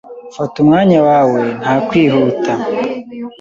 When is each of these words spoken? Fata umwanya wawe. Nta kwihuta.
Fata 0.35 0.55
umwanya 0.63 0.99
wawe. 1.07 1.41
Nta 1.61 1.73
kwihuta. 1.87 2.53